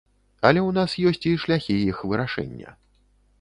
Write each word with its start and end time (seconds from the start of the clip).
Але 0.49 0.61
ў 0.61 0.71
нас 0.77 0.95
ёсць 1.09 1.27
і 1.33 1.41
шляхі 1.43 1.77
іх 1.91 2.01
вырашэння. 2.15 2.75